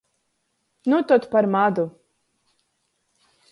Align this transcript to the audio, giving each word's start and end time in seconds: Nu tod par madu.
Nu 0.89 1.01
tod 1.11 1.27
par 1.35 1.45
madu. 1.53 1.85